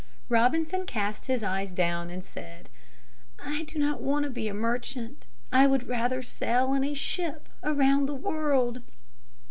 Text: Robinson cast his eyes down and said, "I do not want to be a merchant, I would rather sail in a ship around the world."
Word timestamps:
Robinson 0.29 0.87
cast 0.87 1.27
his 1.27 1.43
eyes 1.43 1.71
down 1.71 2.09
and 2.09 2.23
said, 2.23 2.69
"I 3.39 3.65
do 3.65 3.77
not 3.77 4.01
want 4.01 4.23
to 4.23 4.31
be 4.31 4.47
a 4.47 4.53
merchant, 4.55 5.27
I 5.51 5.67
would 5.67 5.87
rather 5.87 6.23
sail 6.23 6.73
in 6.73 6.83
a 6.83 6.95
ship 6.95 7.47
around 7.61 8.07
the 8.07 8.15
world." 8.15 8.81